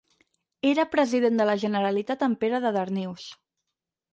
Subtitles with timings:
[0.69, 3.29] Era President de la Generalitat en Pere de Darnius.